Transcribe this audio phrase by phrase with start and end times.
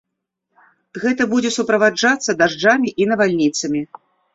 [1.03, 3.89] Гэта будзе суправаджацца дажджамі і навальніцамі.